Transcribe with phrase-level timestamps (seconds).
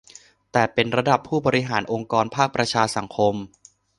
[0.51, 3.35] แต่เป็นระดับผู้บริหารองค์กรภาคประชาสังคม